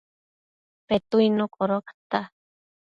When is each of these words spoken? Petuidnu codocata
Petuidnu 0.87 1.45
codocata 1.55 2.19